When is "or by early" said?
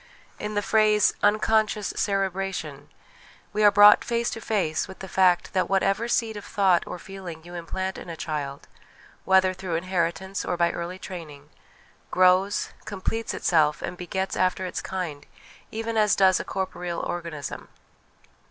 10.43-10.97